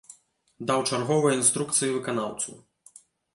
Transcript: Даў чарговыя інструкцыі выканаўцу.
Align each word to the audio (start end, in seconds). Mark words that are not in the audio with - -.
Даў 0.71 0.79
чарговыя 0.91 1.33
інструкцыі 1.41 1.91
выканаўцу. 1.97 2.51